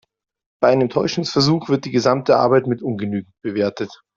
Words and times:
Bei 0.63 0.69
einem 0.69 0.89
Täuschungsversuch 0.89 1.69
wird 1.69 1.85
die 1.85 1.91
gesamte 1.91 2.35
Arbeit 2.35 2.65
mit 2.65 2.81
ungenügend 2.81 3.39
bewertet. 3.43 4.01